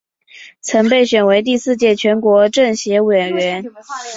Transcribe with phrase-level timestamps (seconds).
[0.61, 3.63] 曾被选为第四届全国政协委员。